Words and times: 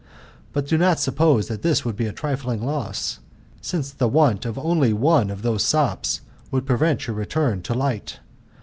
But 0.51 0.65
do 0.65 0.79
not 0.79 0.99
suppose 0.99 1.47
that 1.47 1.61
this 1.61 1.85
would, 1.85 1.95
be 1.95 2.07
a 2.07 2.11
trifling 2.11 2.59
loss; 2.65 3.19
since 3.61 3.91
the 3.91 4.07
want 4.07 4.47
of 4.47 4.57
only 4.57 4.93
one 4.93 5.29
of 5.29 5.43
these 5.43 5.61
sops, 5.61 6.21
would 6.49 6.65
prevent 6.65 7.05
your 7.05 7.15
return 7.15 7.61
to 7.61 7.73
light. 7.75 8.19